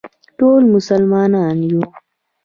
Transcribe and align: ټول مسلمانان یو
ټول 0.37 0.61
مسلمانان 0.75 1.57
یو 1.71 1.83